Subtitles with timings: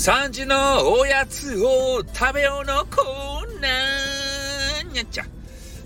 [0.00, 5.24] 3時のおやつを食べようのコーナーにゃっちゃ。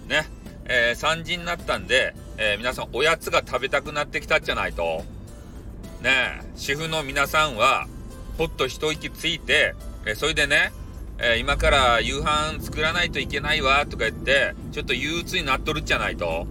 [0.06, 0.28] ね。
[0.66, 5.02] えー、3時になったんで、えー、皆さんおやつが食べたくなってきたじゃないと。
[6.00, 7.88] ね主婦の皆さんは、
[8.38, 9.74] ほっと一息ついて、
[10.06, 10.70] えー、それでね、
[11.18, 16.46] え今から夕飯作らないといけないわ、とか言って、ちょっと憂鬱になっとるじゃないと。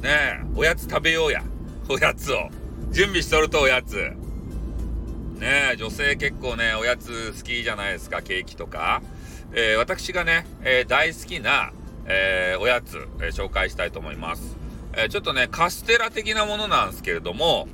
[0.00, 1.44] ねおやつ食べようや。
[1.90, 2.48] おやつを。
[2.90, 4.16] 準備しとるとおやつ。
[5.38, 9.02] ね女性結構ね、おやつ好きじゃないですか、ケーキとか。
[9.52, 11.72] えー、私がね、えー、大好きな、
[12.06, 14.56] えー、おやつ、え紹介したいと思います。
[14.96, 17.68] えちょっとね、カステラ的なものなんですけれども、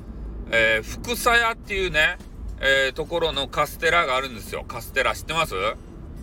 [0.51, 2.17] え福さ屋っていうね、
[2.61, 4.63] えところのカステラがあるんですよ。
[4.67, 5.55] カステラ知ってます？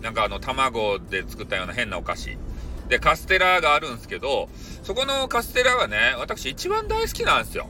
[0.01, 2.37] なんかあの、卵で作ったような変なお菓子。
[2.87, 4.49] で、カステラがあるんですけど、
[4.83, 7.67] そこのカステラがね、私一番大好きなんですよ。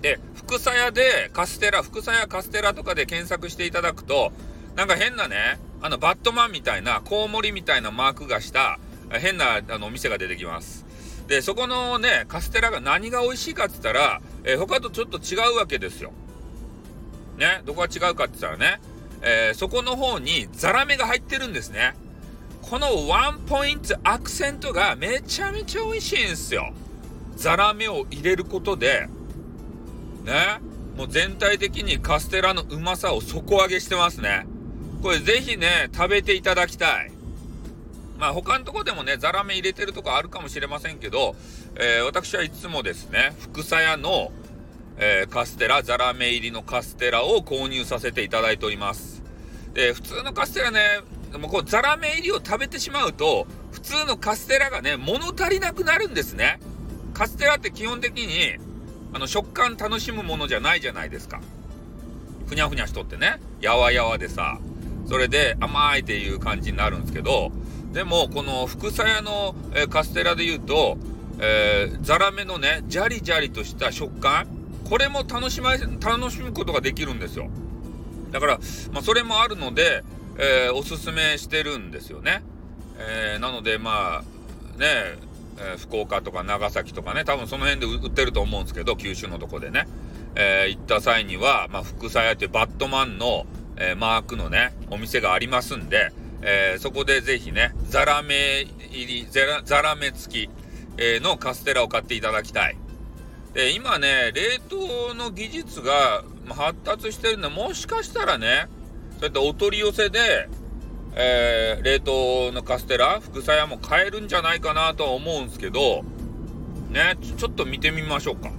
[0.00, 4.30] で、福さ屋でカステラ、福さ屋カステラとかで検索していただくと、
[4.76, 8.78] なんか変なね、あの、バットマンみたいな、コウモリみたいなマークがした、
[9.10, 10.84] 変な、あの、お店が出てきます。
[11.28, 16.12] で、そこのね、カステラが何が美味しいかって言ったら、えー、他とちょっと違うわけですよ。
[17.38, 18.80] ね、どこが違うかって言ったらね、
[19.22, 21.94] えー、そこの方にザラメが入ってるんですね。
[22.60, 26.74] このワンポイントアクセントがめちゃめちゃ美味しいんですよ。
[27.34, 29.08] ザラメを入れることで、
[30.24, 30.60] ね。
[30.96, 34.46] もう全体的にカステラのうまさを底上げしてますね。
[35.02, 37.12] これぜひね、食べていただきたい。
[38.18, 41.34] まあ他のとこでもね、ザラメ入れてるとこあるかもしれませんけど、
[41.76, 44.32] えー、私はいつもですね、福さ屋の、
[44.96, 49.22] えー、カステラ、ザラメ入りのカステラを購入させていただいております。
[49.74, 50.80] で、普通のカステラね、
[51.38, 56.60] もうこうザラメ入りを食べてしまうと、普通のカステラがね、物足りなくなるんですね。
[57.12, 58.56] カステラって基本的に、
[59.14, 61.40] あの食感楽しむものじゃないじゃないですか。
[62.48, 64.58] ふにゃふにゃしとってね、やわやわでさ、
[65.06, 67.52] それで甘いっていう感じになるんですけど、
[67.92, 70.98] でもこの福さ屋の、え、カステラで言うと、
[71.38, 74.48] えー、ザラメのね、ジャリジャリとした食感、
[74.88, 77.48] これも楽しま、楽しむことができるんですよ。
[78.32, 78.58] だから、
[78.92, 80.02] まあ、それもあるので、
[80.38, 82.42] えー、おすすめしてるんですよね。
[82.98, 85.18] えー、なので、まあ、ね、
[85.58, 89.86] えー、福岡とか長崎とかね、多分その辺で売ってると思うんですけど、九州のとこでね、
[90.34, 96.12] えー、行った際には、まあ、福さ屋っていうバットマンの、えー、マークのね、お店がありますんで、
[96.46, 100.50] えそこでぜひね、ザラメ入り、ザラメ付き、
[100.98, 102.76] えのカステラを買っていただきたい。
[103.54, 108.66] で、今ね、冷凍の技術が発達してるんで、もしかしたらね、
[109.12, 110.48] そうやってお取り寄せで、
[111.16, 116.04] えー、冷凍のカステラ、副菜屋も買えるんじゃないかなとは思うんですけど、
[116.90, 118.50] ねち、ょっと見てみましょうか。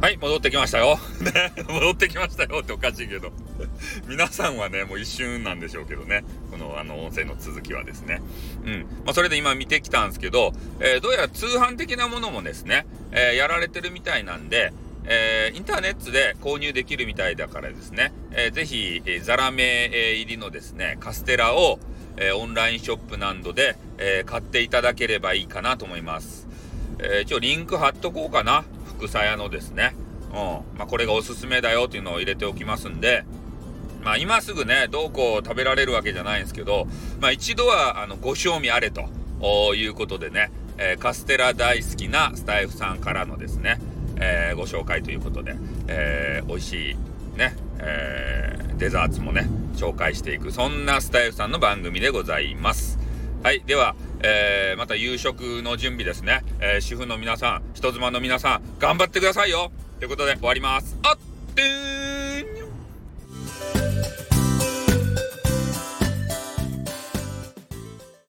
[0.00, 0.98] はい、戻ってきましたよ。
[1.22, 3.32] ね、戻ってきましたよっておかしいけど。
[4.06, 6.22] 皆さんはね、もう一瞬なんでしょうけどね。
[6.50, 8.20] この、あの、音声の続きはですね。
[8.64, 8.80] うん。
[9.04, 14.72] まあ、それで今見てきたんですけど、えー、どうやら通販的なものもですね、えー、やられてるみたいなんで、
[15.08, 21.78] えー、インターネットで購入できるみたいだからですね、えー、ぜひ、えー、ザラメ入りのですね、カステラを、
[22.16, 26.48] えー、オンラインショップなどで、え、買っていただければいいかなと思います。
[26.98, 28.64] えー、一応リンク貼っとこうかな。
[28.84, 29.94] 福さ屋のですね。
[30.30, 30.34] うん。
[30.78, 33.24] まあ、これがおすすめだよっていうのを入れておきますんで、
[34.02, 36.86] まあ、今すぐね、どうこう食べられるわけじゃないんですけど、
[37.20, 43.80] まあ、一度は、あの、ご賞味あれということでね、えー、カステラ大好きなスタイフさんからのですね、
[44.18, 45.56] えー、ご紹介ということで、
[45.88, 46.96] えー、美味しい
[47.36, 52.98] ね、えー、デザーツもね、紹介していく、そんなスタイルさんの番組でございます。
[53.42, 53.62] はい。
[53.66, 56.42] では、えー、また夕食の準備ですね。
[56.60, 60.96] えー、主婦の皆さん、人妻の皆さん、頑張ってくださいよということで終わります。
[61.02, 62.05] あってー